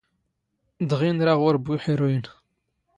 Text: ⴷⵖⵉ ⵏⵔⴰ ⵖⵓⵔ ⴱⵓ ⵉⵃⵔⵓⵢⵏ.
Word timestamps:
ⴷⵖⵉ 0.89 1.07
ⵏⵔⴰ 1.11 1.33
ⵖⵓⵔ 1.41 1.55
ⴱⵓ 1.57 1.73
ⵉⵃⵔⵓⵢⵏ. 1.75 2.25